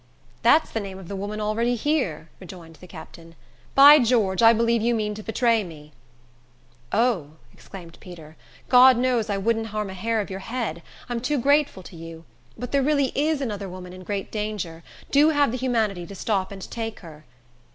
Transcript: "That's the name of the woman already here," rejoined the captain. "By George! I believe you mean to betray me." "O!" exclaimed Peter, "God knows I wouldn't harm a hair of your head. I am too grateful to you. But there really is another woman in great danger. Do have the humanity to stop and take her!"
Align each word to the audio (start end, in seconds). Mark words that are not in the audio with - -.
"That's 0.41 0.71
the 0.71 0.79
name 0.79 0.97
of 0.97 1.09
the 1.09 1.15
woman 1.15 1.39
already 1.39 1.75
here," 1.75 2.27
rejoined 2.39 2.77
the 2.77 2.87
captain. 2.87 3.35
"By 3.75 3.99
George! 3.99 4.41
I 4.41 4.51
believe 4.51 4.81
you 4.81 4.95
mean 4.95 5.13
to 5.13 5.21
betray 5.21 5.63
me." 5.63 5.91
"O!" 6.91 7.33
exclaimed 7.53 7.99
Peter, 8.01 8.35
"God 8.67 8.97
knows 8.97 9.29
I 9.29 9.37
wouldn't 9.37 9.67
harm 9.67 9.91
a 9.91 9.93
hair 9.93 10.19
of 10.19 10.31
your 10.31 10.39
head. 10.39 10.81
I 11.07 11.13
am 11.13 11.21
too 11.21 11.37
grateful 11.37 11.83
to 11.83 11.95
you. 11.95 12.25
But 12.57 12.71
there 12.71 12.81
really 12.81 13.11
is 13.13 13.41
another 13.41 13.69
woman 13.69 13.93
in 13.93 14.01
great 14.01 14.31
danger. 14.31 14.81
Do 15.11 15.29
have 15.29 15.51
the 15.51 15.57
humanity 15.57 16.07
to 16.07 16.15
stop 16.15 16.51
and 16.51 16.67
take 16.71 17.01
her!" 17.01 17.23